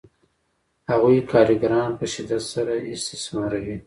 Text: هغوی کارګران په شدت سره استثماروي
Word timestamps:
هغوی 0.91 1.27
کارګران 1.31 1.91
په 1.99 2.05
شدت 2.13 2.43
سره 2.53 2.73
استثماروي 2.93 3.77